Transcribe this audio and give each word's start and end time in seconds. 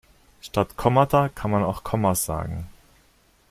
Statt 0.41 0.77
Kommata 0.77 1.29
kann 1.29 1.51
man 1.51 1.63
auch 1.63 1.83
Kommas 1.83 2.25
sagen. 2.25 2.65